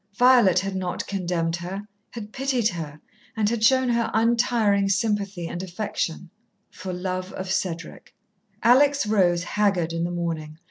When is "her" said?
1.57-1.87, 2.69-2.99, 3.89-4.09